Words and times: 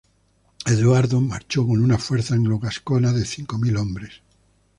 Eduardo 0.65 1.21
marchó 1.21 1.61
con 1.67 1.79
una 1.79 1.99
fuerza 1.99 2.33
anglo-gascona 2.33 3.13
de 3.13 3.23
cinco 3.23 3.59
mil 3.59 3.77
hombres. 3.77 4.23